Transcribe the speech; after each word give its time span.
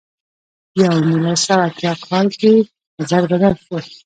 په 0.73 0.83
نولس 1.07 1.39
سوه 1.47 1.63
اتیا 1.67 1.93
کال 2.05 2.27
کې 2.39 2.53
نظر 2.99 3.21
بدل 3.31 3.53
شو. 3.63 3.77